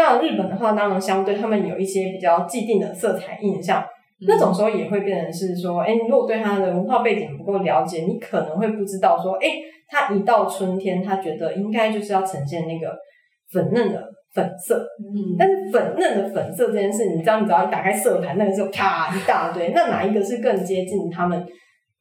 [0.00, 3.84] 那日本的话，当然相对他们有一些比较既定的色彩印象，
[4.26, 9.48] 那种时候也会变成是说，哎，你如果对他的文化背景不够了解，你可能会不知道说，哎，
[9.88, 12.96] 他一到春天，他觉得应该就是要呈现那个
[13.52, 14.02] 粉嫩的
[14.32, 21.46] 粉色，嗯，但是粉嫩的粉色这件事，你知道，你只要一打开色盘，那个时候啪一大堆，那哪一个是更接近他们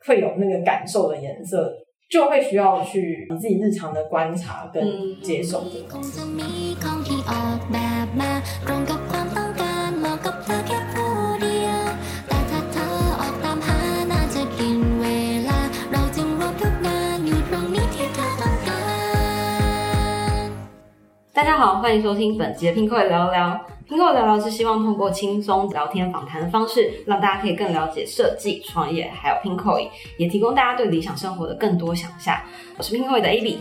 [0.05, 1.69] 会有那个感受的颜色，
[2.09, 6.01] 就会需要去自己日常的观察跟接受这个。
[21.31, 23.61] 大家好，欢迎收听本期的 Pinko 聊聊。
[23.89, 32.39] Pinko 聊聊是希望通过轻松聊天访谈的方式，让大家可以更了解设计、创业，还有 Pinko，也提供大家对理想生活的更多想象。
[32.77, 33.57] 我是 Pinko 的 Abby，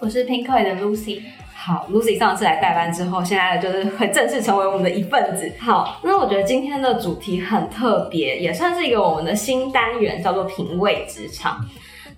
[0.00, 1.22] 我是 Pinko 的 Lucy。
[1.54, 5.48] 好，Lucy 上次来代班之后，现在就是会正式成为我们的一份子。
[5.60, 11.64] 好，那我觉得今天的主题很特别，也算是一个我们的新单元，叫做品味职场。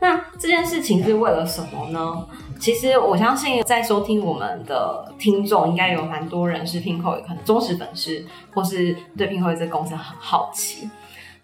[0.00, 2.26] 那这件事情是为了什么呢？
[2.58, 10.88] 其实我相信在收听我们的听众，应该有蛮多人是 Pinko 可能忠实粉丝，或是对 Pinko 这个公司很好奇。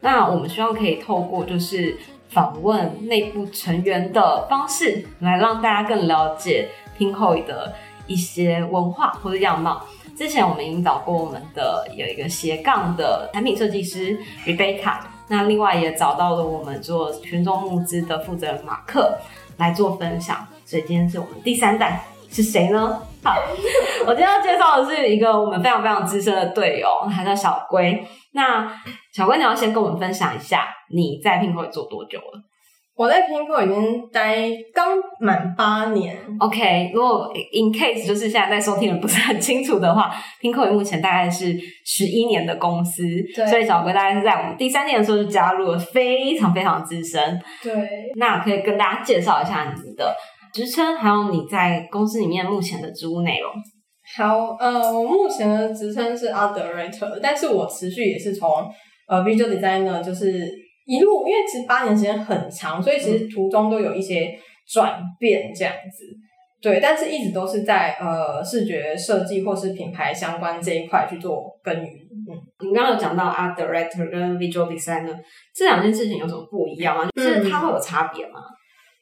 [0.00, 1.96] 那我们希望可以透过就是
[2.28, 6.68] 访问内部成员的方式，来让大家更了解
[6.98, 7.74] Pinko 的
[8.06, 9.84] 一些文化或者样貌。
[10.16, 19.18] 之前我们引导过我们的有一个斜杠的产品设计师 Rebecca，那另外也找到了我们做群众募资的负责人马克
[19.56, 20.46] 来做分享。
[20.64, 23.00] 所以今天是我们第三代是谁呢？
[23.22, 23.34] 好，
[24.06, 28.06] 我今天要介绍的是一个我们非常非常资深的队友，他叫小龟。
[28.32, 28.70] 那
[29.12, 32.42] 小龟，你要先跟我们分享一下你在 p i n k 做多久了？
[32.96, 43.02] 我在 Pinko 已经待刚满八年，OK，如果 in case 就是现在在收听的不是很清楚的话，Pinko 目前大概是十一年的公司，
[43.34, 47.38] 对所以小哥大概是在我们第三年的时候就加入了，非常非常资深。
[47.62, 47.72] 对，
[48.14, 50.16] 那可以跟大家介绍一下你的
[50.54, 53.52] 职称，还有你在公司里面目前的职务内容。
[54.16, 58.48] 好，呃，我目前的职称是 Art Director，但是我持续也是从
[59.06, 60.48] 呃 Visual Designer 就是
[60.86, 64.32] 一路，因为其实八年时间很长，所以其实途中都有一些
[64.66, 66.06] 转变这样子。
[66.62, 71.84] 对，但是一直都是在呃视觉设计或是品牌相关这一块去做耕耘。
[71.84, 75.14] 嗯，你刚刚有讲到 Art Director 跟 Visual Designer
[75.54, 77.08] 这两件事情有什么不一样吗？
[77.14, 78.40] 就是它会有差别吗？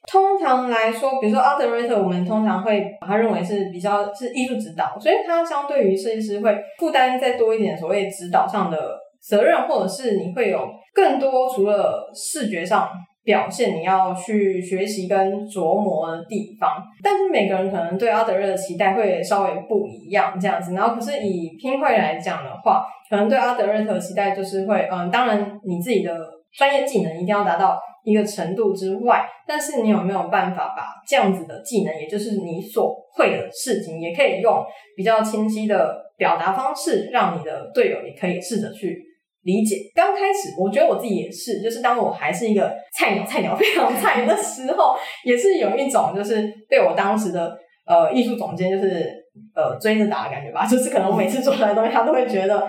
[0.06, 10.58] 通常来说，比如说 Art Director，我们通常会把它认为是比较是艺术指导，所以它相对于设计师会负担再多一点所谓指导上的责任，或者是你会有
[10.94, 12.88] 更多除了视觉上
[13.24, 16.82] 表现，你要去学习跟琢磨的地方。
[17.02, 20.72] 但是每个人可能对 Art Director 的期待会稍微不一样，这样子。
[20.74, 26.16] 然后可是以拼会来讲的话，可能对 Art Director 的期待就是会，嗯，当然你自己的
[26.56, 27.78] 专业技能一定要达到。
[28.06, 34.62] 一个程度之外，但是你有没有办法把这样子的技能，也就是你所会的事情，也可以用
[34.94, 39.02] 比较清晰的表达方式，让你的队友也可以试着去
[39.44, 39.76] 理解。
[39.94, 47.56] 刚开始，我觉得我自己也是，就是当我还是一个菜鸟， 菜鸟非常菜的时候，也是有一种就是被我当时的
[47.86, 49.08] 呃艺术总监就是
[49.54, 52.66] 呃追着打的感觉吧， 就是可能我每次做出来的东西，他都会觉得。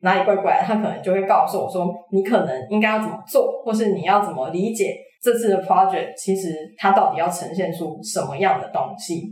[0.00, 9.22] 哪里怪怪的，他可能就会告诉我说，你可能应该要怎么做，或是你要怎么理解这次的 project，其实它到底要呈现出什么样的东西，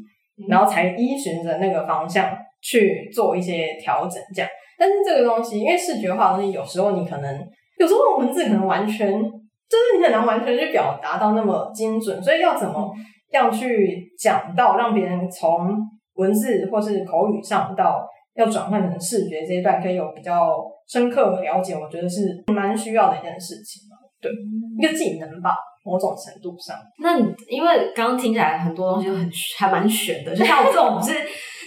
[0.49, 4.51] 然后才依循着那个方向去做一些调整，这样。
[4.79, 7.47] 但是这个东西，因为视觉化的东西，有时候你可能，
[7.79, 12.91] 有时候文字可能完全，就是你很难完全去表达到那么精准，所以要怎么
[13.33, 15.77] 样去讲到，让别人从
[16.15, 18.07] 文字或是口语上到。
[18.35, 23.97] 要转换成视觉这一段，可以有比较深刻的了解，我觉得是蛮需要的一件事情吧。
[24.23, 24.33] 对，
[24.79, 26.75] 一个技能吧，某种程度上。
[27.03, 31.13] 那你因为刚刚听起来很多东西都很还蛮玄的，就像我这种不是，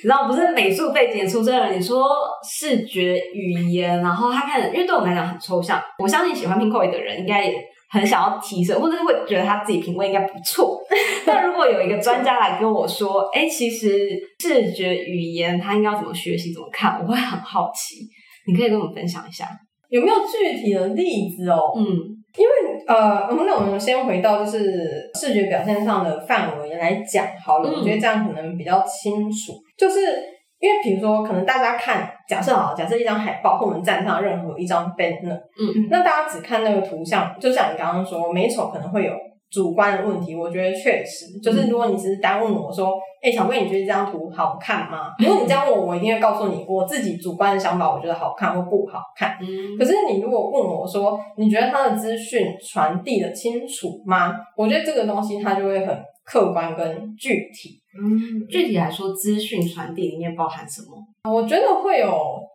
[0.06, 2.06] 你知道不是美术背景出身的人，你说
[2.48, 7.56] 视觉语言，然后他看，因为对我们来讲很抽象，我相信喜欢 Pinko 的人应该也。
[7.88, 10.78] 很想要提升，或者是会觉得他自己品味应该不错。
[11.26, 13.90] 但如果有一个专家来跟我说，哎、欸，其实
[14.42, 18.06] 视觉语言他应该要怎么学习、怎么看，我会很好奇。
[18.48, 19.48] 你可以跟我们分享一下，
[19.88, 21.72] 有没有具体的例子哦？
[21.78, 21.86] 嗯，
[22.36, 29.54] 因为呃，那我们先回到就是视觉表现上的范围来讲好了，嗯我觉得这样可能比较清楚。
[29.78, 30.00] 就是
[30.60, 39.12] 因为比如说，可能大家看，假设好，假设一张海报，或我们站上任何一张 banner，嗯，那大家只看那个图像，就像你刚刚说，美丑可能会有
[39.52, 45.12] 主观的问题，我觉得确实就是，如果你只是单问我说，哎、小妹，你觉得这张图好看吗？
[45.20, 49.38] 如果你这样问我，我一定会告诉你我自己主观的想法，我觉得好看或不好看。
[49.42, 54.34] 嗯可是你如果问我说，你觉得它的资讯传递的清楚吗？
[54.56, 57.82] 我觉得这个东西它就会很客观跟具体。
[57.98, 61.32] 嗯，具体来说，资讯传递里面包含什么？
[61.32, 62.12] 我觉得会有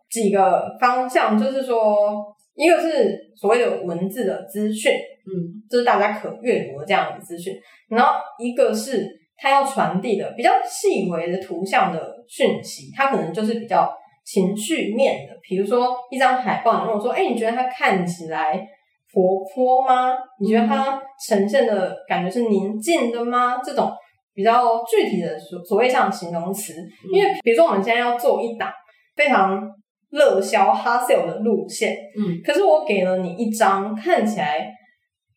[0.09, 2.23] 几个方向，就是说，
[2.55, 7.53] 一个是所谓的文字的资讯，嗯就是大家可阅读的这样的资讯，
[7.89, 9.07] 然后一个是
[9.37, 13.91] 它要传递的比较细微的图像的讯息，它可能就是比较
[14.23, 18.63] 情绪面的，比如说一张海报，你问我说，哎，你觉得它看起来
[19.11, 19.21] 活
[19.53, 20.15] 泼吗？
[20.39, 23.57] 你觉得它呈现的感觉是宁静的吗？
[23.63, 23.91] 这种
[24.33, 26.73] 比较具体的所所谓像形容词，
[27.13, 28.71] 因为比如说我们现在要做一档
[29.15, 29.61] 非常
[30.09, 34.69] 热销哈 sale 的路线，嗯可是我给了你一张看起来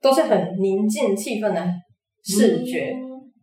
[0.00, 1.67] 都是很宁静气氛的
[2.25, 2.94] 视觉，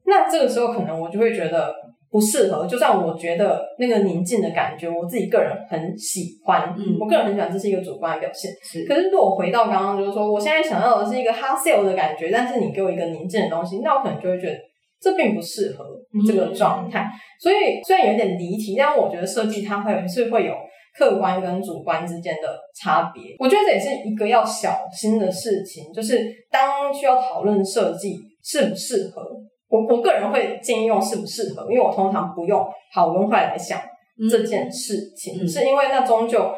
[0.06, 1.74] 那这个时候可能我就会觉得
[2.10, 2.68] 不适合。
[2.68, 8.52] 就算我觉得那个宁静的感觉，我自己个人很喜欢，嗯我个人很喜欢，这是一个主观的表现。
[8.64, 14.56] 是可是如果回到刚刚，就是说我现在想要的是一个哈 sale 的感觉，但是你给我一个宁静的东西，那我可能就会觉得
[15.02, 15.86] 这并不适合
[16.26, 17.10] 这个状态。
[17.40, 20.54] 所以虽然有点离题，但我觉得设计它会是会有
[20.98, 23.36] 客观跟主观之间的差别。
[23.40, 29.22] 我觉得这也是一个要小心的事情，就是当需要讨论设计适不适合，
[29.70, 32.64] 我我个人会建议用适不适合，因为我通常不用
[32.94, 33.82] 好跟坏来想
[34.30, 36.52] 这件事情，嗯是因为那终究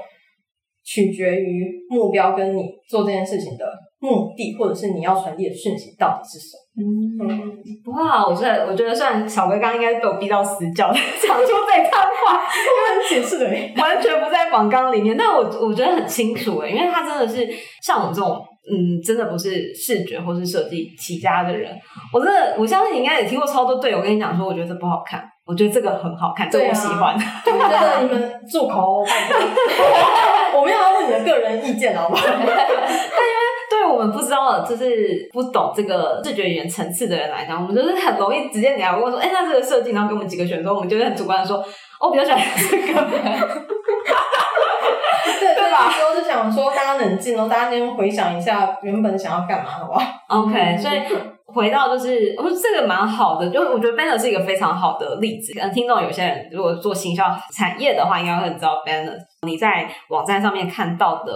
[0.84, 3.66] 取决于目标跟你做这件事情的
[4.00, 6.64] 目的，或者是你要传递的讯息到底是什么。
[6.76, 6.84] 嗯，
[7.86, 17.48] 不会啊，我觉得我觉得虽然小哥刚刚应该被我逼到死角，讲出这番话，因为解释的耶完全不在访纲里面，但我我觉得很清楚诶，因为他真的是
[17.82, 21.72] 像我们这种，嗯，真的不是视觉或是设计起家的人，
[22.12, 27.14] 我真的我相信你应该也听过超多队友跟你讲说，我觉得这不好看，我觉得这个很好看，这我喜欢。
[27.46, 29.04] 我觉得你们住口
[30.56, 32.26] 我没有要问你的个人意见，好不好？
[33.70, 42.40] 对我们不知道，就是不懂这个视觉语言层次的人来讲，我们就是很容易直接你来问说，哎，那这个设计，然后给我们几个选择，我们就会很主观的说，哦，我比较喜欢
[42.70, 42.94] 这个。
[45.40, 51.02] 对，对吧所以说是想说大家冷静哦，大家先回想一下原本想要干嘛，好不好？OK，所以
[51.54, 55.54] 回到就是，我觉得这个蛮好的，就是我觉得 Banner 是一个非常好的例子。
[55.54, 59.16] 可能听众有些人如果做行销产业的话，应该会很知道 Banner。
[59.46, 61.34] 你在网站上面看到的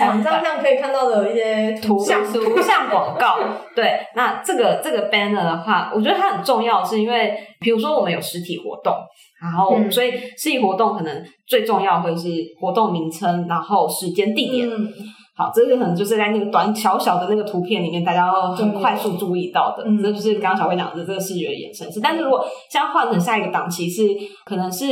[0.00, 3.36] 网站上可以看到的一些图图像图像广告，
[3.74, 8.94] 对，那这个这个 banner 的话，我觉得它很重要，是因为比如说我们有实体活动，
[9.42, 12.28] 然后、嗯所以实体活动可能最重要会是
[12.58, 14.66] 活动名称，然后时间、地点。
[14.66, 14.88] 嗯，
[15.36, 19.82] 好，这个可能就是在那个短小小的那个图片里面，大家要很快速注意到的。
[19.84, 22.00] 嗯这就是刚刚小慧讲的这个视觉延伸是。
[22.00, 24.02] 但是如果现在换成下一个档期是，
[24.44, 24.86] 可能是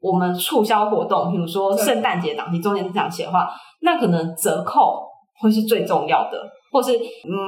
[0.00, 3.50] 我们促销活动，比如说圣诞节档期、中年档期的话，
[3.82, 5.02] 那可能折扣
[5.40, 6.40] 会是最重要的，
[6.70, 6.96] 或是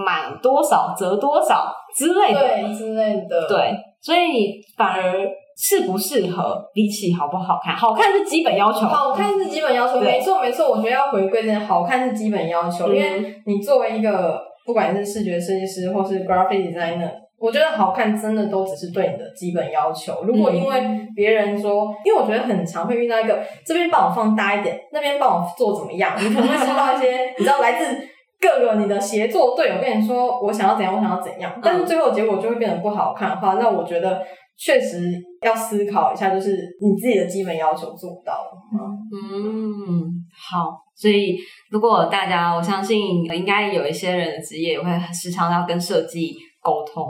[0.05, 2.41] 满多少折多少之类的。
[2.41, 5.29] 对之类的，对，所以反而
[5.65, 8.81] 适不适合，比起好不好看，好看是基本要求。
[8.81, 20.25] 好看是基本要求，没错没错，我觉得要回归这件好看是基本要求，嗯因为你作为一个不管是视觉设计师或是 graphic designer，我觉得好看真的都只是对你的基本要求。
[20.25, 28.09] 如果因为别人说，因为我觉得很常会遇到一个这边帮我放大一点，那边帮我做怎么样，你可能会收到一些你知道来自。
[28.43, 34.21] 各个你的协作队友跟你说我想要怎样，我想要怎样，但是最后结果就会变得不好看的话，那我觉得
[34.65, 36.51] 确实要思考一下，就是
[36.81, 38.97] 你自己的基本要求做不到了吗？
[39.13, 40.79] 嗯，好。
[40.95, 41.37] 所以，
[41.71, 47.05] 如果大家，我相信应该有一些人的职业也会时常要跟设计沟通。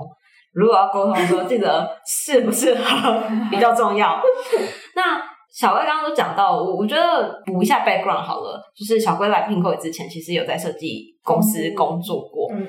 [0.54, 4.18] 如果要沟通的时候，记得适不适合比较重要。
[4.96, 5.20] 那
[5.52, 12.66] 小薇刚刚都讲到，我我觉得补一下 background 好了，就是小龟来 Pinko 之前，其实有在设计公司工作过，嗯，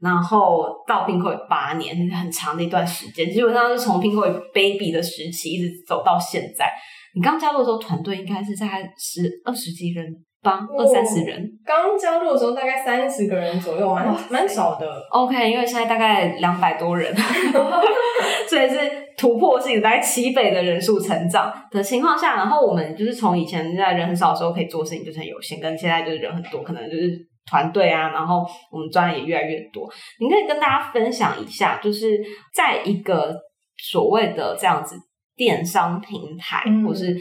[0.00, 6.72] 然后到 Pinko 八年，很长的一段时间，基本上是从 Pinko baby 的时期一直走到现在。
[7.14, 8.66] 你刚加入的时候，团队应该是在
[8.98, 10.04] 十二十几人
[10.44, 11.50] 吧，二三十人。
[11.64, 14.86] 刚加入的时候大概三十个人左右，蛮蛮少的。
[15.10, 17.12] OK，因为现在大概两百多人，
[18.48, 18.78] 所以是
[19.16, 27.10] 突破性的大概七倍的人数成长的情况下，然后我们就是从以前在人很少的时候可以做事情就是很有限，跟现在就是人很多，可能就是
[27.50, 29.90] 团队啊，然后我们专业也越来越多。
[30.20, 32.20] 你可以跟大家分享一下，就是
[32.54, 33.34] 在一个
[33.78, 34.96] 所谓的这样子
[35.34, 37.16] 电商平台，嗯或是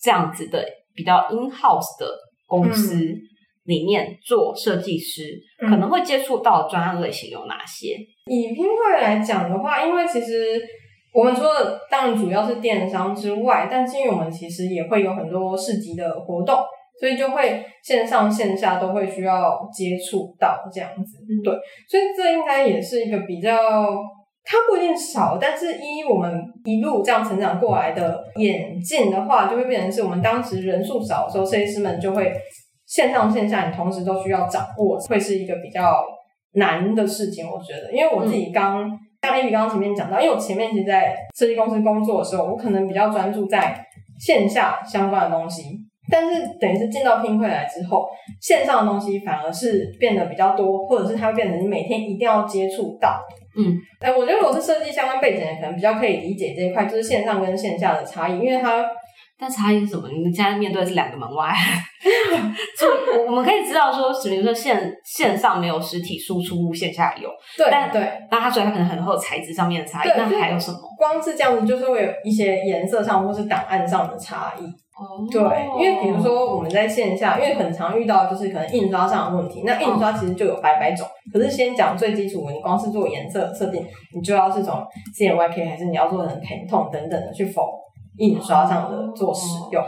[0.00, 2.06] 这样子的比较 in house 的
[2.46, 2.96] 公司。
[2.96, 3.22] 嗯
[3.66, 7.96] 里面做设计师，嗯可能会接触到的专案类型有哪些？
[8.26, 10.62] 以拼会来讲的话，因为其实
[11.12, 16.56] 我们说的当然主要是电商之外，但是因为我们其实也会有很多市集的活动，
[17.00, 21.18] 所以就会线上线下都会需要接触到这样子。
[21.28, 21.52] 嗯对，
[21.88, 23.50] 所以这应该也是一个比较。
[24.48, 32.32] 它不一定少，但是依我们一路这样成长过来的演进的话，就会变成是我们当时人数少的时候，设计师们就会
[32.86, 36.00] 线上线下你同时都需要掌握，会是一个比较
[36.52, 37.44] 难的事情。
[37.44, 38.88] 我觉得，因为我自己刚、
[39.22, 43.84] 像 Amy 刚刚前面讲到，因为我前面其实在设计公司工作的时候，我可能比较专注在
[44.20, 45.64] 线下相关的东西，
[46.08, 48.06] 但是等于是进到拼会来之后，
[48.40, 53.18] 线上的东西反而是变得比较多，或者是它变成你每天一定要接触到。
[53.56, 58.84] 嗯，哎，我觉得我是设计相关背景的，可能比较可以理解这一块，就是线上跟线下的差异，因为它
[59.38, 60.08] 但差异是什么？
[60.08, 61.52] 你们现在面对的是两个门外，
[62.78, 70.08] 所以我们可以知道说，比如说线线上没有实体输出，线下有，对但对，那它所以它可能很会有材质上面的差异。
[70.16, 70.78] 那还有什么？
[70.96, 74.64] 光是这样子，就是会有一些颜色上或是档案上的差异。
[74.98, 75.42] 哦对，
[75.78, 81.06] 因为比如说我们在线下，因为很常遇到就是可能印刷上的问题，那印刷其实就有百百种。
[81.30, 83.84] 可是先讲最基础的，你光是做颜色设定，
[84.14, 84.74] 你就要是从
[85.18, 87.62] CMYK 还是你要做成 Pantone 等等的去否
[88.16, 89.84] 印刷上的做使用。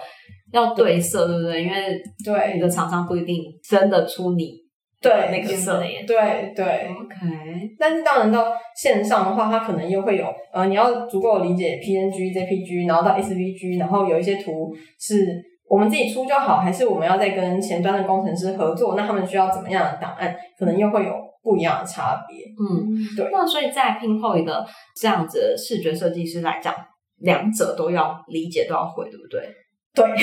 [0.52, 1.64] 要对色，对不对？
[1.64, 4.52] 因为对你对的厂商不一定真的出你
[5.00, 6.14] 对那个色的颜色。
[6.14, 6.64] 对对。
[6.88, 18.94] OK，但是当然到线上的话，它可能又会有呃，你要足够理解 PNG、JPG，然后到 SVG，然后有一些图是我们自己出就好，还是我们要再跟前端的工程师合作？
[18.96, 22.44] 那他们需要怎么样的档案，可能又会有不一样的差别。
[22.58, 24.66] 嗯，对那所以在拼后的
[25.00, 26.74] 这样子的视觉设计师来讲，
[27.20, 29.48] 两者都要理解，都要会，对不对？
[29.94, 30.14] 对， 哎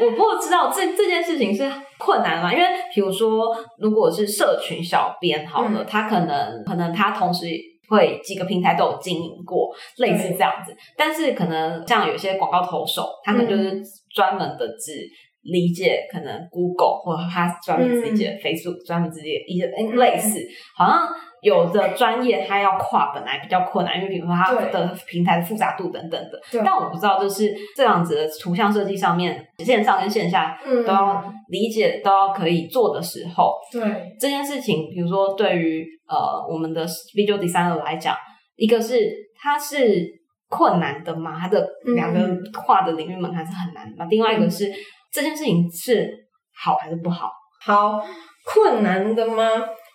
[0.00, 5.86] 我不知道这这件事情是困难吗，因为比如说，如果是社群小编好了，嗯。
[5.88, 7.46] 他可能可能他同时
[7.88, 10.74] 会几个平台都有经营过，类似这样子。
[10.96, 13.80] 但是可能像有些广告投手，他可能就是
[14.12, 15.06] 专门的只
[15.42, 20.40] 理解可能 Google 或者他专门理解 Facebook，、专门只理解一些诶类似，
[20.76, 21.06] 好像。
[21.44, 26.40] 有的专业它要跨本来比较困难，因为比如说它的平台的复杂度等等的。
[26.50, 33.82] 对但我不知道，就是这样子的图像设计上面，线上跟线下嗯都要理解，都要可以做的时候，对，
[34.18, 38.16] 这件事情，比如说对于呃我们的 visual designer 来讲，
[38.56, 40.08] 一个是它是
[40.48, 44.06] 困难的嘛，它的两个嗯跨的领域门槛是很难的嘛。
[44.10, 44.72] 另外一个是、
[45.12, 46.10] 这件事情是
[46.56, 47.28] 好还是不好？
[47.60, 48.02] 好，
[48.46, 49.44] 困难的吗？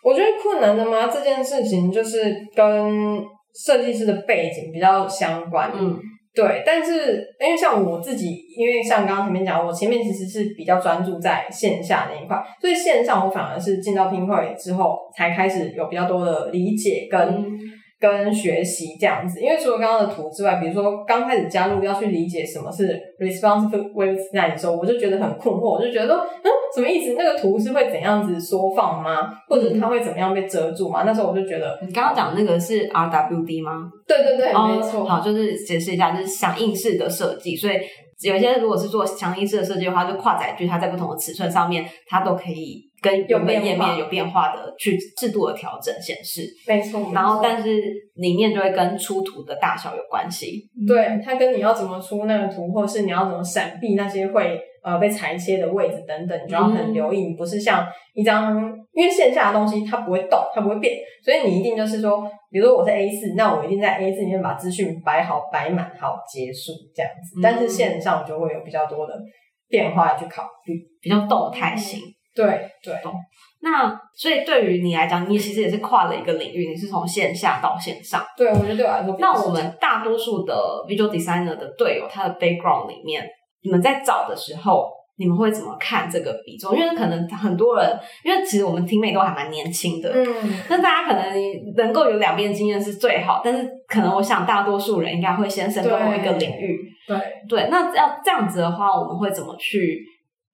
[0.04, 1.08] 我觉得困难的吗？
[1.08, 3.22] 这件事情就是跟
[3.54, 5.72] 设计师的背景比较相关。
[5.74, 5.98] 嗯
[6.32, 17.60] 对，但是因为像我自己，因为像刚刚前面讲，我前面其实是比较专注在线下那一块，所以线上我反而是进到拼会之后才开始有比较多的理解跟、嗯
[18.00, 19.42] 跟学习这样子。
[19.42, 27.16] 因为除了刚刚的图之外，比如说刚开始加入要去理解什么是 responsive design 的时候，我就觉得很困惑，我就觉得说，嗯，什么意思？
[27.18, 29.30] 那个图是会怎样子缩放吗？
[29.48, 31.04] 或者它会怎么样被遮住吗？
[31.06, 33.90] 那时候我就觉得，你刚刚讲那个是 RWD 吗？
[34.08, 37.74] 对对对，哦没错，好，就是解释一下，就是响应式的设计，所以
[38.22, 46.42] 有一些如果是做响应式的设计的话，就跨载具，它在不同的尺寸上面，它都可以跟原本页面有变化的去制度的调整显示。
[46.68, 47.12] 没错。
[47.14, 47.82] 然后，但是
[48.16, 50.70] 里面就会跟出图的大小有关系。
[50.88, 57.22] 对它跟你要怎么出那个图，或是你要怎么闪避那些会呃被裁切的位置等等，你就要很留意。
[57.22, 58.56] 你不是像一张，
[58.92, 67.40] 因为线下的东西它不会动，它不会变，所以你一定就是说，比如说我是 A 四，那我一定在 A 四里面把资讯摆好、摆满好、结束这样子。
[67.40, 69.14] 嗯但是线上就会有比较多的
[69.70, 70.90] 变化要去考虑。
[71.02, 72.02] 比较动态型。
[72.36, 72.46] 对
[72.84, 72.94] 对，
[73.62, 78.24] 那所以对于你来讲，你其实也是跨了一个领域，你是从线下到线上。
[78.38, 80.56] 对我觉得对我来说那我们大多数的
[80.88, 83.28] visual designer 的队友，他的 background 里面，
[83.64, 86.74] 你们在找的时候，你们会怎么看这个比重？
[86.78, 90.26] 因为可能很多人，因为其实我们听妹都还蛮年轻的，嗯，
[90.70, 91.34] 那大家可能
[91.76, 96.80] 能够有两边经验是最好，但是可能我想大多数人应该会先深入某一个领域。
[97.06, 97.18] 对。
[97.50, 100.00] 对，那要这样子的话，我们会怎么去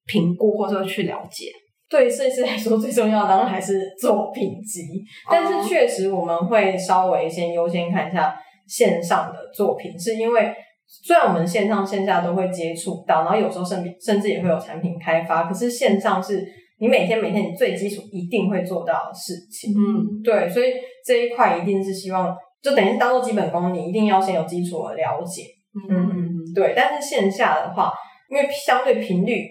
[0.07, 1.51] 评估或者说去了解？
[1.89, 8.35] 对设计师来说，最重要的当然还是作品集，但是确实我们会稍微先优先看一下
[8.67, 10.53] 线上的作品，是因为
[10.87, 16.43] 虽然我们线上线下都会接触到，然后有时候甚至甚至也会有产品开发，可是线上是
[16.79, 19.71] 你每天每天你最基础一定会做到的事情。
[19.71, 20.73] 嗯对，所以
[21.05, 25.43] 这一块一定是希望就等于是当做基本功，你一定要先有基础的了解。
[25.89, 27.91] 嗯嗯对，但是线下的话，
[28.29, 29.45] 因为相对频率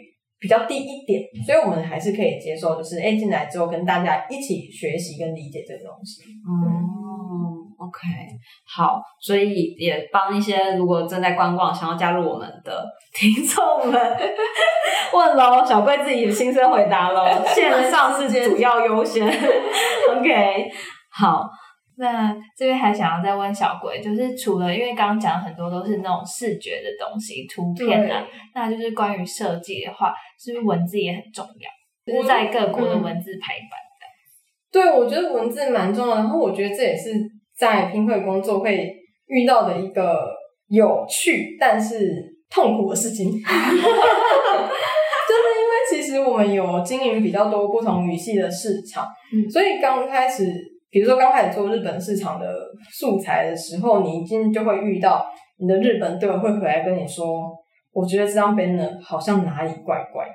[0.44, 6.20] 比较低一点，所以我们还是可以接受，就是哎进来之后跟大家一起学习跟理解这个东西。
[6.44, 6.52] 哦
[7.78, 7.98] ，OK，
[8.68, 12.84] 好，所以也帮一些如果正在观望想要加入我们的
[13.14, 13.98] 听众们
[15.14, 19.26] 问喽，小龟自己亲身回答喽， 线上是主要优先，
[20.14, 20.68] OK，
[21.10, 21.48] 好。
[21.96, 31.70] 那这边还想要再问小鬼，就是除了因为刚刚讲很多都是那种视觉的东西、图片啊，那就是关于设计的话，是不是文字也很重要？
[32.06, 33.80] 就是在各国的文字排版。
[34.70, 36.22] 对，我觉得文字蛮重要的。
[36.22, 37.12] 然后我觉得这也是
[37.56, 38.92] 在拼会工作会
[39.26, 40.34] 遇到的一个
[40.66, 42.12] 有趣但是
[42.50, 43.30] 痛苦的事情。
[43.38, 43.44] 就是
[45.60, 50.44] 因为其实我们有经营比较多不同语系的市场，嗯所以刚开始，
[50.94, 52.46] 比如说刚开始做日本市场的
[52.88, 55.26] 素材的时候，你已经就会遇到
[55.58, 57.52] 你的日本队友会回来跟你说，
[57.92, 60.34] 我觉得这张 banner 好像哪里怪怪的，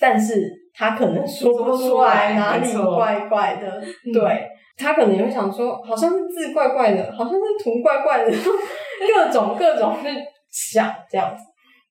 [0.00, 3.82] 但是他可能说不出来哪里怪怪的，
[4.14, 4.48] 对。
[4.80, 10.08] 他可能也会想说，好像是字怪怪的，好像是图怪怪的， 各种各种去
[10.52, 11.42] 想这样子。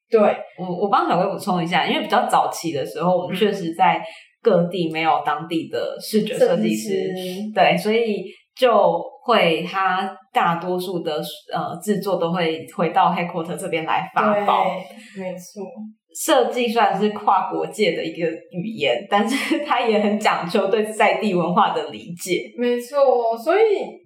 [0.10, 0.22] 对，
[0.58, 4.02] 我我帮小薇补充一下，因为比较早期的时候，我们确实在
[4.48, 7.14] 各地没有当地的视觉设计师，
[7.54, 8.24] 对，所以
[8.56, 11.16] 就会他大多数的
[11.54, 14.66] 呃制作都会回到 headquarter 这边来发包。
[15.18, 15.64] 没错。
[16.16, 22.52] 设计虽然是跨国界的一个语言，但是它也很讲究对在地文化的理解。
[22.58, 23.62] 没错，所以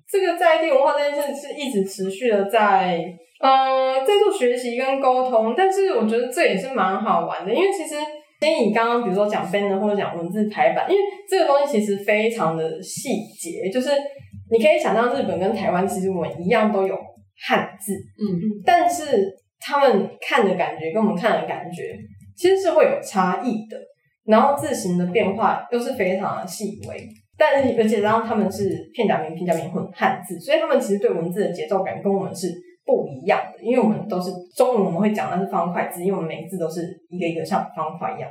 [0.09, 2.99] 这个在地文化这件事是一直持续的在，
[3.39, 5.53] 嗯、在做学习跟沟通。
[5.55, 7.95] 但是我觉得这也是蛮好玩的，因为其实
[8.41, 13.91] 先以你刚刚比如说讲 banner 或者讲文字排版，因为这个东西其实非常的细节，就是
[14.49, 16.97] 你可以想象日本跟台湾其实我们一样都有
[17.47, 21.95] 汉字，嗯，但是他们看的感觉跟我们看的感觉
[22.35, 23.77] 其实是会有差异的，
[24.25, 27.07] 然后字形的变化又是非常的细微。
[27.37, 32.47] 但是而且然后他们是片假名、片假名混汉字，所以他们其实对文字的节奏感跟我们是
[32.85, 33.63] 不一样的。
[33.63, 38.29] 因为我们都是中文，我们会讲那是方块字，因为我们每个字都是一个一个像方块一样。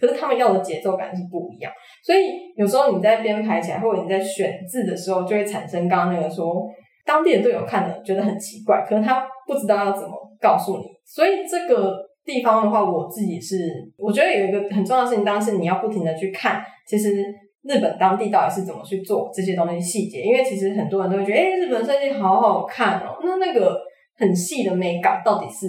[0.00, 1.70] 可是他们要的节奏感是不一样，
[2.02, 6.66] 所以有时候你在编排起来，或者你在选字的时候，就会产生刚刚那个说，
[7.04, 10.10] 当地的队友看了觉得很奇怪，可能他不知道要怎么
[10.40, 10.84] 告诉你。
[11.04, 13.56] 所以这个地方的话，我自己是
[13.98, 17.22] 我觉得有一个很重要的事情，当然是你要不停的去看，其实
[17.64, 23.78] 日本当地到底是怎么去做这些东西细节，因为其实很多人都会觉得，哎、日本设计好好看哦，那那个
[24.20, 25.66] 很细的美感到底是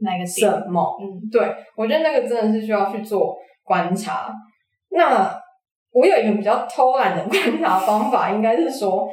[0.00, 0.44] 哪个什？
[0.68, 0.98] 么？
[1.00, 4.32] 嗯，对，我觉得那个真的是需要去做观察。
[4.90, 5.32] 那
[5.92, 9.06] 我有一个比较偷懒的观察方法，应该是说，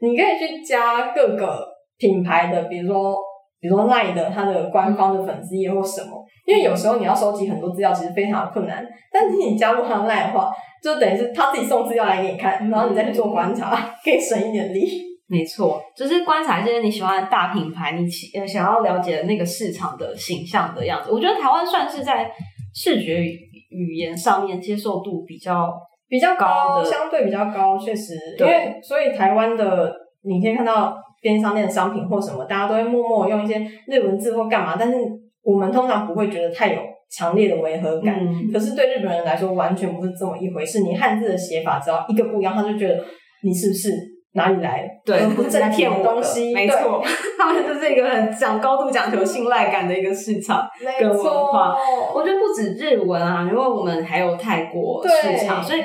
[0.00, 3.16] 你可以去加各个品牌的，比如说，
[3.58, 8.86] 比如说 LINE 的它的官方的粉丝页或什么，因为有时候你要收集很多资料，其实非常困难。
[9.12, 15.07] 但是你加入他赖的话，就等于是他自己送资料来给你看，然后你再去做观察，可以省一点力。
[15.30, 21.10] 没错，就是观察一些你喜欢的大品牌，你喜呃想要了解的那个市场的形象的样子。
[21.10, 22.30] 我觉得台湾算是在
[22.74, 23.38] 视觉语
[23.70, 25.70] 语言上面接受度比较
[26.08, 34.96] 比较高高，的相对比较高，确实，因为所以台湾的你可以看到便利商店的商品或什么，大家都会默默用一些日文字或干嘛，但是
[35.42, 38.18] 我们通常不会觉得太有强烈的违和感。
[38.26, 40.80] 嗯可是对日本人来说，完全不是这么一回事。
[40.80, 42.94] 你汉字的写法只要一个不一样，他就觉得
[43.42, 43.90] 你是不是
[44.34, 46.54] 哪里来对不正经的东西？
[46.54, 47.02] 没错，
[47.38, 50.68] 他们就是一个很讲高度讲求信赖感的一个市场。
[51.00, 51.74] 跟文化
[52.14, 55.82] 我觉得不止日文啊，因为我们还有泰国市场，所以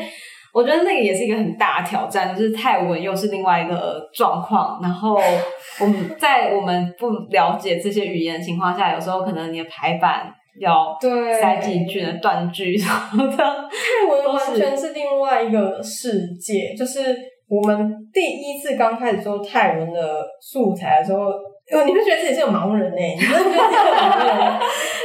[0.54, 4.80] 我觉得那个也是一个很大的挑战，就是泰文又是另外一个状况。
[4.84, 5.18] 然后
[5.82, 17.18] 我们在我们不了解这些语言的情况下，有时候可能你的排版要对塞进去的断句什么的，泰文完全是另外一个世界，就是
[17.54, 21.26] 我们第一次刚开始做泰文的素材的时候，
[21.72, 24.60] 呃，你会觉得自己是个盲人呢、 你真的觉得自己是个盲人，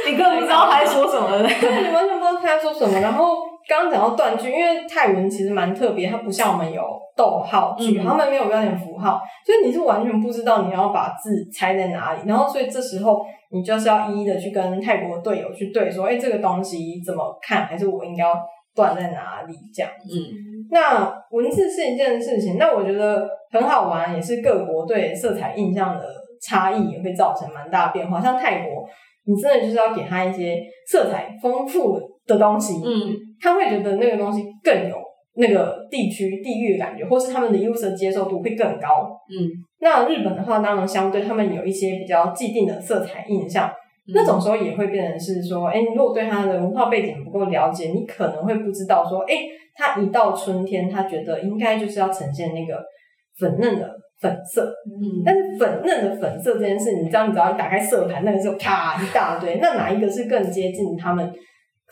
[0.07, 1.43] 你根本不知道他在说什么的。
[1.61, 2.99] 对，你完全不知道他在说什么。
[2.99, 3.35] 然后
[3.67, 6.81] 刚刚讲到断句，因为泰文其实蛮特别，它不像我们有
[7.15, 12.21] 逗号句，嗯他们没有标点符号，所以你是完全不知道你要把字拆在哪里。
[12.25, 18.33] 然后所以这时候你就是要一一的去跟泰国队友去对说，哎，这个东西怎么看，还是我应该要
[18.75, 19.91] 断在哪里这样。
[20.03, 26.05] 嗯那文字是一件事情，那我觉得很好玩，也是各国对色彩印象的
[26.41, 28.21] 差异也会造成蛮大的变化。
[28.21, 28.87] 像泰国，
[29.25, 34.95] 你真的就是要给他一些色彩丰富的东西，嗯，他会觉得那个东西更有
[35.35, 39.09] 那个地区地域的感觉，或是他们的 user 接受度会更高。
[39.29, 39.49] 嗯
[39.81, 43.71] 那日本的话，当然相对他们有一些比较既定的色彩印象，
[44.13, 49.35] 那种时候也会变成是说，哎，你如果对他的文化背景不够了解，你可能会不知道说，哎，
[49.75, 52.81] 他一到春天，他觉得应该就是要呈现那个
[53.37, 53.89] 粉嫩的
[54.21, 55.23] 粉色，嗯。
[55.25, 61.31] 但是粉嫩的粉色这件事，你知道，你只要一打开色盘，那个时候啪一大堆，那哪一个是更接近他们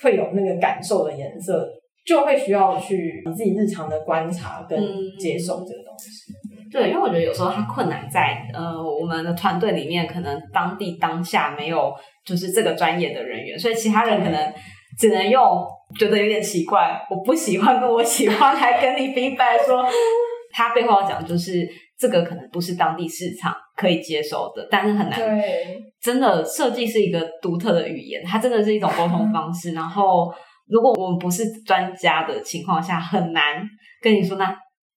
[0.01, 1.67] 会有那个感受的颜色，
[2.05, 4.85] 就会需要去你自己日常的观察跟嗯。
[5.19, 6.33] 接受这个东西。
[6.71, 11.93] 对，因为我觉得有时候它困难在呃，我们的团队里面可能当地当下没有
[12.25, 14.53] 就是这个专业的人员，所以其他人可能
[14.97, 15.65] 只能用
[15.97, 19.85] 觉得有点奇怪，我不喜欢跟我喜欢来跟你 feedback 说，
[20.51, 29.73] 他背后要讲就是这个可能不是当地市场可以接受的，但是很难对，真的设计是一个独特的语言，它真的是一种沟通方式。
[29.73, 30.33] 然后，
[30.67, 33.63] 如果我们不是专家的情况下，很难
[34.01, 34.53] 跟你说那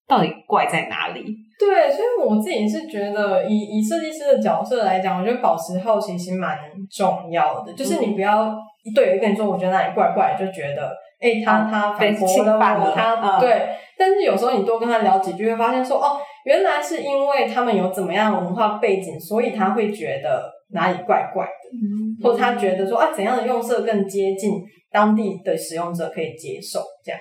[0.09, 1.25] 到底怪在哪里。
[1.61, 6.59] 对，所以我自己是觉得以，以设计师的角色来讲，我觉得保持好奇心蛮
[6.91, 7.73] 重要的。
[7.75, 13.69] 就是你不要一对人跟你说，我觉得哪里怪怪，就觉得，哎、他他被反驳了我，侵犯了他、嗯对。
[13.99, 27.21] 但是有时候你多跟他聊几句，会发现说，哦，原来是因为他们有怎么样的文化背景，所以他会觉得哪里怪怪的，或者他觉得说，啊，怎样的用色更接近当地的使用者可以接受，这样。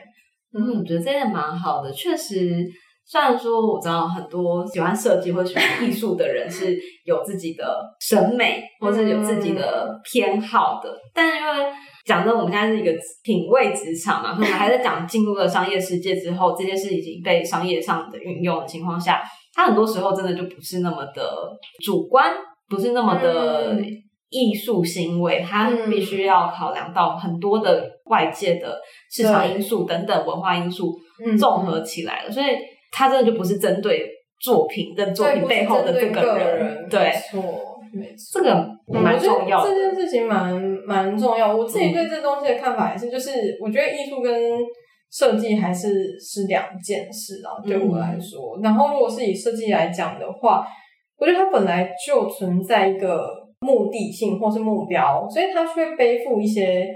[0.54, 1.92] 嗯，我觉得这样蛮好的。
[1.92, 2.66] 确实，
[3.10, 7.66] 虽然说我知道很多喜欢设计或喜欢艺术的人是有自己的
[8.00, 11.74] 审美，或是有自己的偏好的，但是因为
[12.06, 12.92] 讲真的，我们现在是一个
[13.24, 19.24] 品味职场嘛，所以我们还在讲进入了商业世界之后，这件事已经被商业上的运用的情况下，
[19.56, 21.34] 它很多时候真的就不是那么的
[21.84, 22.32] 主观，
[22.70, 23.84] 不是那么的嗯。
[24.32, 25.90] 艺术行为，它嗯。
[25.90, 28.80] 必须要考量到很多的外界的
[29.12, 30.96] 市场因素等等文化因素
[31.26, 32.46] 嗯综合起来了，所以
[32.92, 37.42] 它真的就不是针对作品跟作品背后的这个人，对没，错，
[37.94, 38.40] 没错。
[38.40, 38.52] 这个
[38.92, 39.70] 嗯蛮重要的。
[39.70, 40.54] 这件事情蛮
[40.86, 41.56] 蛮重要。
[41.56, 44.34] 我自己对这东西的看法也是，就是我觉得艺术跟
[45.12, 48.60] 设计还是是两件事啊，对我来说。
[48.64, 50.66] 然后如果是以设计来讲的话，
[51.18, 53.28] 我觉得它本来就存在一个
[53.62, 56.88] 目的性或是目标，所以它需要背负一些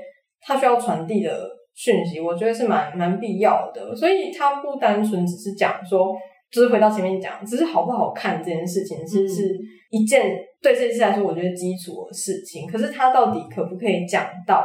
[0.41, 3.95] 它需要传递的讯息，我觉得是蛮蛮必要的。
[3.95, 6.15] 所以它不单纯只是讲说。
[6.53, 9.59] 就是回到前面讲，只是好不好看这件事情，其实是
[9.89, 12.67] 一件对设计师来说，我觉得基础的事情。
[12.67, 14.63] 可是它到底可不可以讲到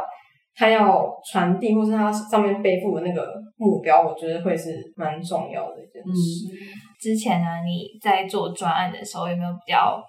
[0.53, 6.53] 他要传递，或是他上面背负的那个目标，我觉得会是蛮重要的一件事。
[7.01, 9.99] 之前呢、你在做专案的时候，有没有比较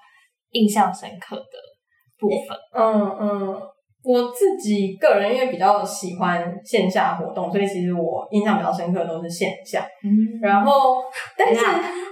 [0.50, 1.44] 印象深刻的
[2.18, 2.54] 部分？
[2.74, 3.62] 嗯嗯，
[4.02, 9.80] 我自己个人因为比较喜欢线下活动，所以其实我印象比较深刻的都是线下。
[10.02, 10.08] 嗯，
[10.42, 11.02] 然后，
[11.36, 11.64] 但是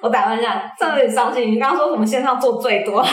[0.03, 1.53] 我打断一下，这样有点伤心。
[1.53, 3.03] 你刚刚说什么线上做最多？
[3.03, 3.09] 就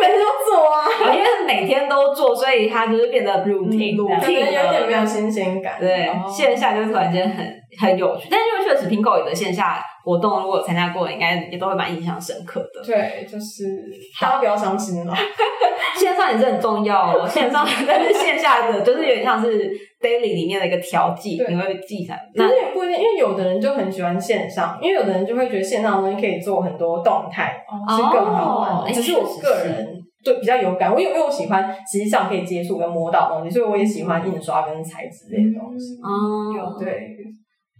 [0.00, 5.04] 每天都做啊， 因为每天都做，所以它就是变得 routine 嗯可能有点没有。
[5.04, 5.76] 新鲜感。
[5.80, 7.46] 对，哦线下就是突然间很
[7.78, 12.82] 很有趣，但是因为确实 Pingo 的线下活动，如果有参加过，应该也都会蛮印象深刻的。
[12.82, 13.84] 对，就是
[14.18, 15.14] 大家不要伤心了。
[15.98, 22.20] 线上也是很重要哦， 线上但是线下的就是有点像是 daily 里面的一个调剂，你会记下来。
[22.34, 27.62] 可那是也不一定，因为有的人就很喜欢线上，因为有的人就会觉得线上的东西可以做很多动态，
[27.94, 29.86] 是更好玩只是我个人
[30.24, 36.00] 对比较有感，我有因为我喜欢实际上可以接触跟摸到的东西，所以我也喜欢印刷跟材质类的东西。
[36.02, 37.08] 哦，有对，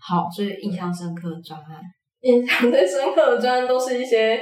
[0.00, 1.80] 好，所以印象深刻的专案。
[2.22, 4.40] 印象最深刻的专案都是一些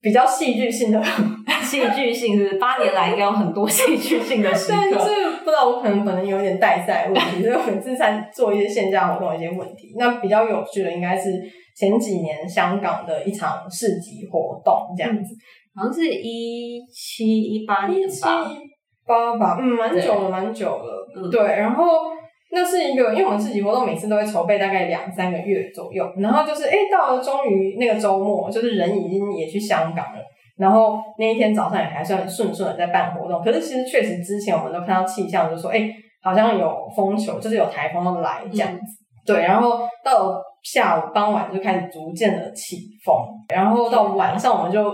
[0.00, 1.02] 比较戏剧性的，
[1.62, 4.98] 戏剧性是八年来应该有很多戏剧性的时刻。
[5.04, 9.94] 是不知道我可能可能有点代赛问题，所以我每次在做一些线下活动一些问题。
[9.98, 11.30] 那比较有趣的应该是
[11.76, 15.34] 前几年香港的一场市集活动这样子。
[15.74, 18.44] 好像是一七一八年吧，
[19.06, 21.08] 八吧，嗯，蛮久了，蛮久了。
[21.16, 21.84] 嗯对，然后
[22.52, 30.20] 那是一个，因为我们自己活动每次都会筹备大概两三个月左右，然后就是哎，到了终于那个周末，就是人已经也去香港了。
[30.56, 35.90] 然后那一天早上也还算顺顺的在办活动，可是其实确实之前我们都看到气象，就说哎，
[36.22, 38.84] 好像有风球，就是有台风要来这样子。
[39.24, 43.14] 对，然后到了下午傍晚就开始逐渐的起风，
[43.54, 44.92] 然后到晚上我们就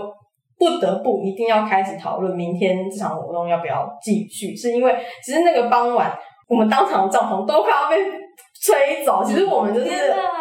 [0.57, 6.17] 不得不一定要开始讨论明天这场活动要不要继续，是因为其实那个傍晚
[6.47, 7.97] 我们当场的帐篷都快要被
[8.61, 9.87] 吹走，其实我们就是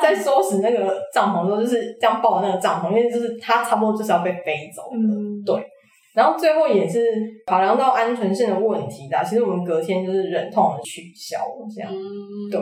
[0.00, 5.62] 在收拾那个帐篷的时候就是这样抱那个帐篷，因为就是它差不多就是要被飞走的，嗯对。
[6.14, 7.04] 然后最后也是
[7.44, 12.58] 考量到安全性的问题的，其实我们隔天就是忍痛的取消了这样，嗯，对。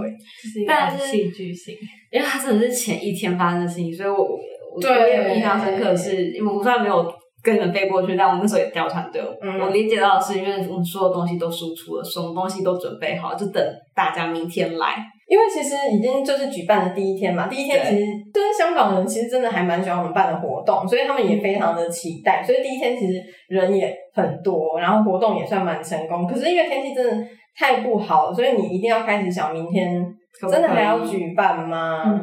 [0.66, 1.76] 但是戏剧性。
[2.10, 4.38] 因为它真的是前一天发生的事情，所以我我
[4.74, 7.04] 我对我也有印象深刻的是，因为我虽然没有
[7.44, 9.20] 跟你们飞过去，但我们那时候也调团队。
[9.42, 13.62] 嗯我理解到的是，因为我们所有东西都输出了，什么东西都准备好，就等
[13.94, 14.96] 大家明天来。
[15.26, 23.14] 因为其实已经就是举办的第一天嘛，第一天其实就是香港人其实真的还蛮喜欢我们办的活动，所以他们也非常的期待，所以第一天其实
[23.48, 26.26] 人也很多，然后活动也算蛮成功。
[26.26, 27.26] 可是因为天气真的
[27.56, 30.04] 太不好了，所以你一定要开始想明天
[30.50, 32.20] 真的还要举办吗？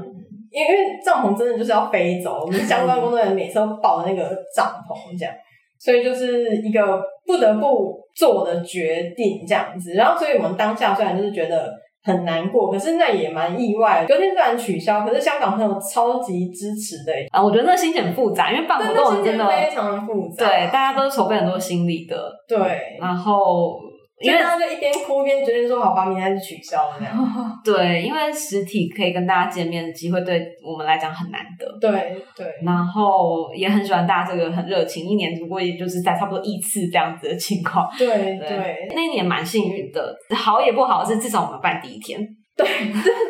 [0.52, 0.72] 因为
[1.04, 5.34] 帐篷真的就是要飞走，我们相关工作人员每次都抱着那个帐篷这样，
[5.80, 9.94] 所以就是一个不得不做的决定这样子。
[9.94, 11.72] 然后，所以我们当下虽然就是觉得
[12.04, 14.08] 很难过，可是那也蛮意外的。
[14.08, 20.48] 隔天虽然取消，可是香港朋友超级支持的，啊，我觉得那心情很复杂，因为办活动真的非常的复杂。
[20.48, 23.80] 对，大家都是筹备很多心理的，对，然后
[24.22, 27.18] 因因为为大家就一边哭一边决定说好吧，明天就取消了这样。
[27.66, 31.68] 对，因为实体可以跟大家见面的机会，对我们来讲很难得。
[31.80, 37.90] 对对，然后也很喜欢大家这个很热情，一年不过也就是在差不多一次这样子的情况。
[37.98, 42.20] 对对对那一年蛮幸运的，好也不好是至少我们办第一天，
[42.56, 42.66] 对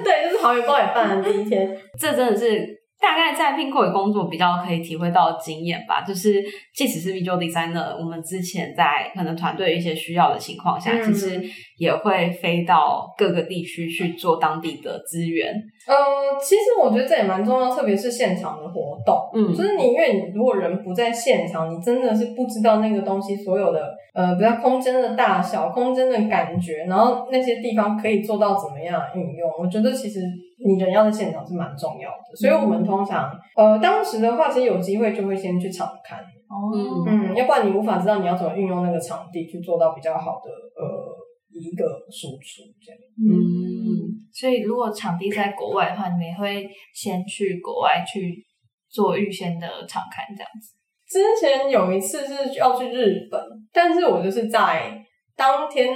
[0.04, 2.68] 对，就是好也不好也办了第一天， 这真的是
[3.02, 6.02] 大概在 Pinko 里工作比较可以体会到的经验吧。
[6.02, 11.42] 就是即使是 visual designer，我们之前在可能团队一些需要的情况下，嗯其实
[11.78, 15.52] 也会飞到各个地区去做当地的资源。
[15.88, 15.96] 呃，
[16.40, 19.18] 其实我觉得这也蛮重要，特别是现场的活动。
[19.34, 29.50] 嗯就是你，因为你如果人不在现场，你真的是不知道那个东西所有的呃，比较空间的大小、空间的感觉，然后那些地方可以做到怎么样的运用。
[29.60, 30.20] 我觉得其实
[30.64, 36.72] 你人要在现场是蛮重要的，所以我们通常呃，当时的话，其实有机会就会先去场看，哦，
[37.08, 41.18] 嗯，要不然你无法知道你要怎么运用那个场地去做到比较好的呃
[41.50, 43.00] 一个输出，这样。
[43.18, 48.46] 嗯，所以如果场地在国外的话，你们也会先去国外去
[48.90, 50.76] 做预先的场看这样子。
[51.10, 53.42] 之前有一次是要去日本，
[53.74, 54.94] 但是我就是在
[55.36, 55.94] 当天，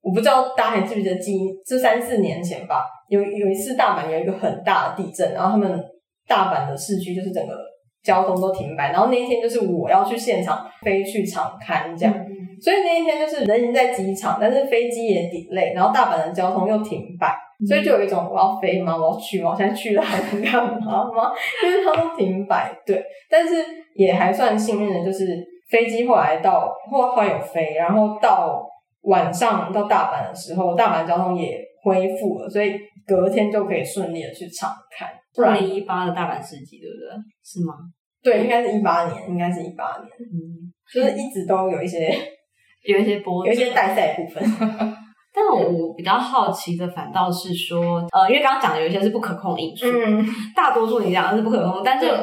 [0.00, 1.32] 我不知道大家还记不记得记，
[1.66, 5.84] 这三四年前吧，有有一次大阪有一个很大的地震，然后他们
[6.26, 7.54] 大阪的市区就是整个
[8.02, 12.14] 交通都停摆，然后那一天就是我要去现场飞去场看这样，
[12.60, 18.96] 所以那一天就是人已经在机场，但是飞机也 delay，然后大阪的交通又停摆，所以就有一种我要飞吗？
[18.96, 19.50] 我要去吗？
[19.50, 21.32] 我现在去了还能干嘛吗？
[21.64, 23.54] 因为它都停摆，对，但是
[23.94, 28.64] 也还算幸运的，就是飞机后来到后后来有飞，然后到
[29.02, 32.74] 晚上到大阪的时候，大阪交通也恢复了，所以
[33.06, 37.08] 隔天就可以顺利的去场看，不然二零一八的大阪世纪，对不对？
[37.44, 37.74] 是吗？
[38.22, 42.10] 对，应该是一八年，应该是一八年，嗯，就是一直都有一些
[42.82, 44.42] 有一些波，有一些代赛部分。
[45.32, 52.16] 但我比较好奇的反倒是说，呃，因为刚刚讲的有一些是不可控因素，嗯，大多数你讲的是不可控，但是对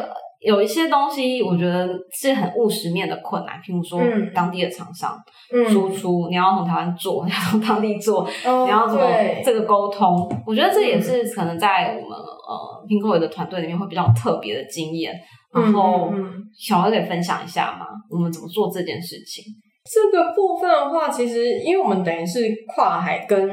[0.44, 5.18] 有一些东西我觉得是很务实面的困难，譬如说嗯当地的厂商
[5.54, 9.06] 嗯输出，你要从台湾做， 你要从当地做，哦你要怎么
[9.44, 10.30] 这个沟通？
[10.46, 15.14] 我觉得这也是可能在我们呃 Pinko 的团队里面会比较特别的经验。
[15.54, 16.12] 然后
[16.58, 17.86] 小薇可以分享一下吗？
[18.10, 19.46] 我们怎么做这件事情？
[19.86, 23.48] 这个部分的话，其实因为我们等于是跨海跟，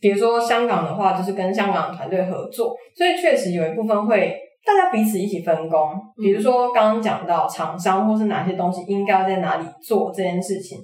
[0.00, 4.36] 比如说香港的话，就是跟香港团队合作，所以确实有一部分会
[4.66, 5.78] 大家彼此一起分工。
[6.16, 10.78] 比如说刚刚讲到厂商或是哪些东西应该要在哪里做这件事情，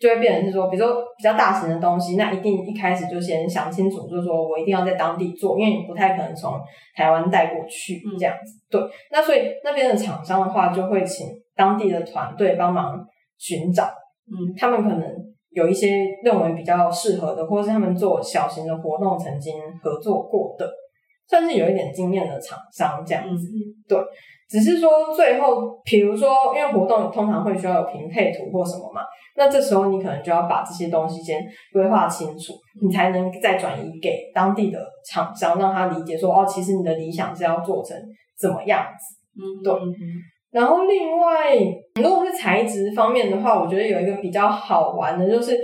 [0.00, 6.60] 就会变成是说，比如说比较大型的东西，那一定一开始就先想清楚，就是说我一定要在当地做，因为你不太可能从
[6.96, 8.52] 台湾带过去嗯这样子。
[8.68, 8.80] 对，
[9.12, 13.06] 那所以那边的厂商的话，就会请当地的团队帮忙
[13.38, 13.84] 寻找。
[14.30, 15.02] 嗯他们可能
[15.50, 20.70] 有一些认为比较适合的，或者是他们做小型的活动曾经合作过的，
[21.28, 23.48] 算是有一点经验的厂商这样子。
[23.48, 24.04] 嗯
[24.50, 29.02] 只是说最后，比如说，因为活动通常会需要有平配图或什么嘛，
[29.36, 37.94] 那这时候你可能就要把这些东西先规划清楚，你才能再转移给当地的厂商，让他理解说，哦，其实你的理想是要做成
[38.40, 39.16] 怎么样子。
[39.38, 39.94] 嗯，对嗯
[40.50, 41.54] 然后另外，
[42.02, 45.58] 如果是材质方面的话，我觉得有一个比较好玩的，就是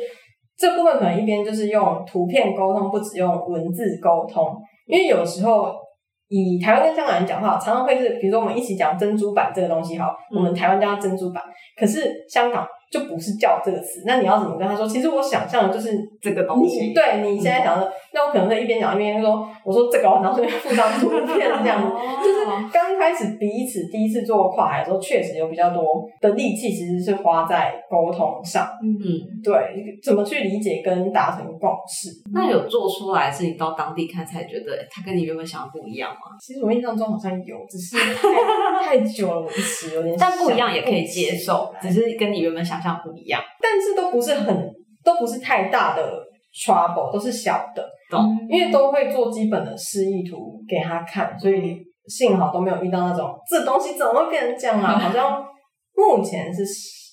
[0.58, 4.54] 这部分可能一边就是用图片沟通，不只用文字沟通，
[4.86, 5.74] 因为有时候
[6.28, 11.42] 以台湾跟香港人讲话，常常会是，比如说我们一起讲珍珠板这个东西，哈，我们台湾叫它珍珠板，
[11.78, 14.86] 可是香港就不是叫这个词，那你要怎么跟他说？
[14.86, 21.92] 其实我想象的就是这个东西你对你现在想的，那我可能会一边讲一边说，我说这个哦，然后顺便附上图片这样子。
[22.22, 28.68] 就是刚开始彼此第一次做跨海的时候，确实有比较多的力气，其实是花在沟通上。
[28.80, 28.94] 嗯，
[29.42, 29.52] 对，
[30.00, 32.10] 怎么去理解跟达成共识？
[32.32, 36.38] 那有做出来是你到当地看才觉得他跟你原本想的不一样吗？
[36.40, 43.42] 其实我印象中好像有，只是太 太久了，我一时有点但不一样也可以接受，只是跟你原本想象不一样。
[43.60, 44.70] 但是都不是很，
[45.02, 48.20] 都不是太大的 trouble，都是小的，懂？
[48.48, 54.98] 因为都会做基本的示意图给他看，所以幸好都没有遇到那种这东西怎么会变成这样啊？
[54.98, 55.44] 好像
[55.96, 56.62] 目前是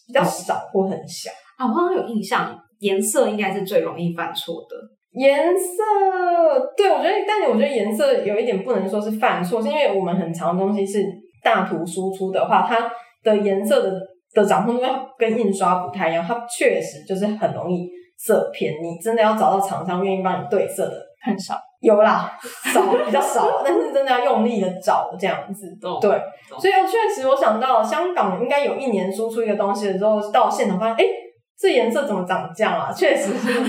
[0.07, 1.31] 比较少或很小。
[1.57, 4.75] 啊，我好像有印象，颜色应该是最容易犯错的。
[5.13, 5.83] 颜色，
[6.77, 11.03] 对我觉得，但是我觉得颜色有一点不能说是犯错，是因为我们很长的东西是
[11.43, 12.89] 大图输出的话，它
[13.21, 13.91] 的颜色的
[14.33, 18.73] 的掌控度要跟印刷不太一样，它确实就是很容易色偏。
[18.81, 21.55] 你真的要找到厂商愿意帮你对色的，很少。
[21.81, 22.31] 有啦，
[22.71, 25.65] 少比较少，但是真的要用力的找这样子。
[25.81, 26.11] 懂对，
[26.59, 31.03] 所以我确实我想到香港应该有一年输出一个东西的时候，到现场发现，哎、
[31.57, 32.93] 这颜色怎么长这样啊？
[32.93, 33.63] 确实是，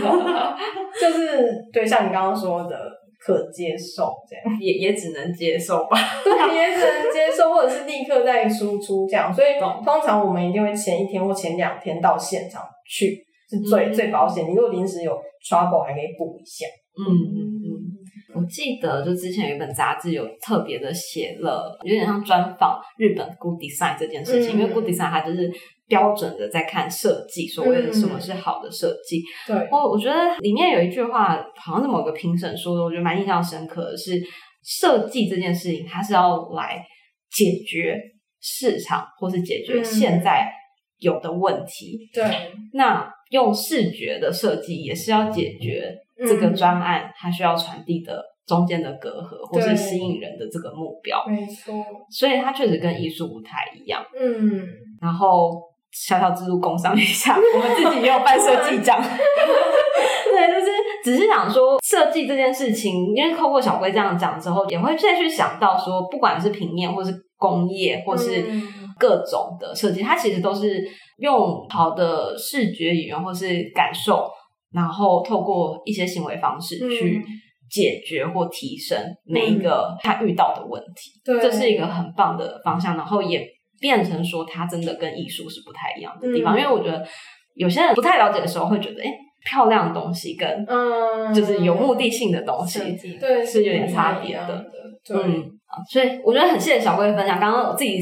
[1.01, 2.77] 就是对，像你刚刚说的，
[3.25, 5.97] 可接受这样， 也也只能接受吧。
[6.25, 9.33] 对， 也只能接受，或者是立刻再输出这样。
[9.33, 13.17] 所以通常我们一定会前一天或前两天到现场去，
[13.49, 14.45] 是最、嗯最保险。
[14.49, 15.13] 你如果临时有
[15.49, 16.67] trouble，还可以补一下。
[16.99, 17.73] 嗯嗯嗯。
[18.35, 25.53] 我记得就之前有一本杂志有特别的写了，有点像专访日本 Good Design 这件事情，嗯因为 Good Design 它就是
[25.93, 29.23] 标准的在看设计，所谓的什么是好的设计。
[29.47, 34.19] 对，我我觉得里面有一句话，好像是某个评审说的，我觉得蛮印象深刻的是，
[34.65, 36.83] 设计这件事情，它是要来
[37.31, 38.01] 解决
[38.41, 40.51] 市场或是解决嗯现在
[40.99, 42.09] 有的问题。
[42.15, 42.25] 对，
[42.73, 45.95] 那用视觉的设计也是要解决
[46.27, 51.23] 这个嗯专案它需要传递的中间的隔阂，或是吸引人的这个目标。
[51.29, 54.03] 没错，所以它确实跟艺术不太一样。
[54.19, 54.67] 嗯，
[54.99, 55.61] 然后
[55.93, 59.01] 小小之路工商一下，我们自己也有办设计奖。
[60.33, 60.73] 对，就是
[61.05, 68.63] 只是想说设计这件事情，因为透过小龟这样讲之后，也会再去想到说，不管是平面或是工业，或是嗯
[68.99, 70.83] 各种的设计，它其实都是
[71.19, 74.27] 用好的视觉语言或是感受，
[74.73, 77.23] 然后透过一些行为方式嗯去
[77.71, 81.21] 解决或提升每一个他遇到的问题。
[81.25, 83.47] 对，这是一个很棒的方向，然后也
[83.83, 87.05] 变成说它真的跟艺术是不太一样的地方，嗯因为我觉得
[87.55, 89.11] 有些人不太了解的时候会觉得，哎、
[89.45, 92.79] 漂亮的东西跟嗯，就是有目的性的东西，
[93.21, 94.65] 对是有点差别的
[95.13, 97.99] 嗯，啊所以我觉得很谢谢小龟的分享，刚刚我自己。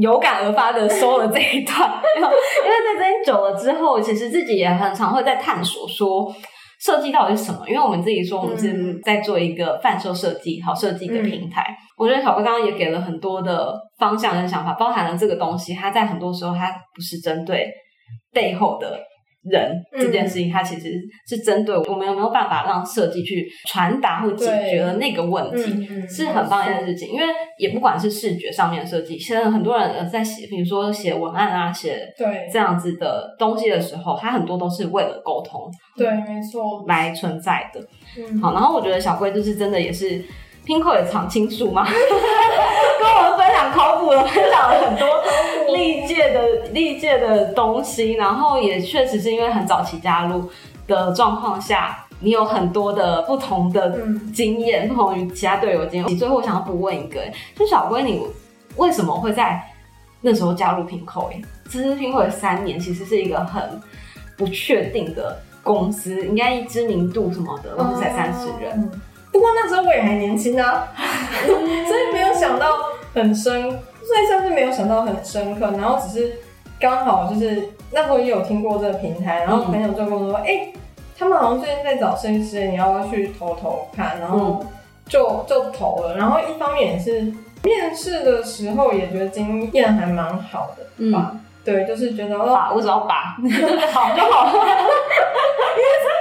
[0.00, 1.80] 有感而发的说了这一段，
[2.14, 6.32] 因为在这边久了之后，其实自己也很常会在探索说
[6.78, 7.68] 设计到底是什么。
[7.68, 17.68] 因为我们自己说我们是嗯在做一个贩售设计、好设计的平台，我觉得小哥刚刚也给了很多的方向跟想法，包含了这个东西，它在很多时候它不是针对
[18.32, 18.98] 背后的
[19.50, 25.88] 人嗯这件事情，它其实是针对我们有没有办法让设计去传达或解决了那个问题。
[26.08, 27.26] 是很棒的一件事情，因为
[27.58, 32.48] 也不管是视觉上面的设计，现在很多人呃在写，比如说写文案啊，写对。
[32.52, 37.80] 这样子的东西的时候，它很多都是为了沟通对，没错，来存在的。
[38.16, 40.22] 嗯，好，然后我觉得小龟就是真的也是
[40.68, 45.08] Pinko 也常青树嘛， 跟我们分享考古了，分享了很多
[45.74, 50.46] 历届的历届的东西，然后也确实是因为很早期加入
[50.86, 56.18] 的状况下，你有很多的不同的嗯经验，不同于其他队友的经验。
[56.18, 57.18] 最后我想要补问一个，
[57.56, 58.22] 就小龟你
[58.76, 59.58] 为什么会在
[60.20, 61.30] 那时候加入 Pinko？
[61.70, 63.80] 其实 Pinko 三年，其实是一个很
[64.36, 68.72] 不确定的公司，应该知名度什么的都是才三十人。
[68.76, 69.00] 嗯
[69.38, 70.88] 不过那时候我也还年轻啊，
[71.46, 72.76] 所以没有想到
[73.14, 76.40] 很深，所以算是没有想到很深刻，然后只是
[76.80, 80.72] 刚好就是那时候也有听过这个平台，然后朋友就跟我说，哎、
[81.16, 84.18] 他们好像最近在找设计师，你要不要去投投看？
[84.18, 84.66] 然后
[85.06, 91.36] 就就投了，然后一方面也是面试的时候也觉得经验还蛮好的吧。
[91.64, 93.36] 对，就是觉得哦，把我只要把
[93.92, 94.48] 好就好。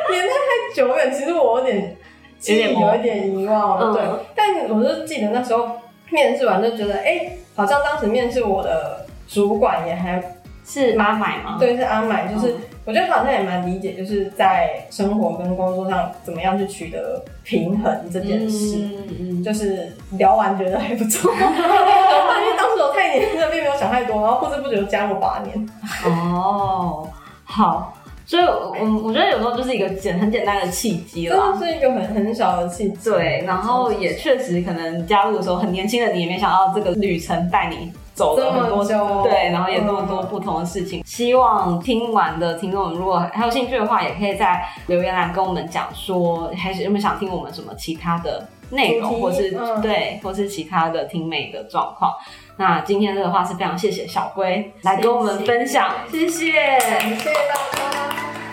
[0.10, 1.98] 因为年代太久远，其实我有点
[2.40, 3.86] 记忆有一点遗忘了。
[3.88, 4.04] 嗯对，
[4.36, 5.70] 但我就记得那时候
[6.10, 10.22] 面试完就觉得，哎、好像当时面试我的主管也还
[10.66, 11.58] 是阿买吗？
[11.60, 18.78] 对，是阿买，就是、嗯我觉得他好像也蛮理解，就是在生活跟工作上怎么样去取得平衡这件事。
[18.78, 25.70] 嗯嗯就是聊完觉得还不错， 因为当时我太年轻了，并没有想太多，然后不知不觉就加入八年。
[26.06, 27.06] 哦，
[27.44, 27.94] 好。
[28.30, 31.58] 所以，我我觉得有时候就是一个简很简单的契机真的。
[31.58, 33.10] 是一个很很小的契机。
[33.10, 38.84] 对，然后也确实可能加入的时候很年轻的你也没想到这个旅程带你走了很多
[39.24, 41.04] 对，然后也这么嗯多不同的事情。
[41.06, 52.12] 希望听完的听众如果还有兴趣的话，也可以在留言栏跟我们讲说，还是有没有想听我们什么其他的内容，或是、嗯对，或是其他的听美的状况。
[52.58, 58.47] 那今天的话是非常谢谢小龟来跟我们分享，谢谢谢谢。